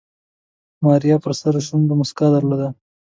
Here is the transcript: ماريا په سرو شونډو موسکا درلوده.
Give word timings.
ماريا 0.83 1.17
په 1.23 1.29
سرو 1.39 1.59
شونډو 1.67 1.93
موسکا 1.99 2.27
درلوده. 2.31 2.67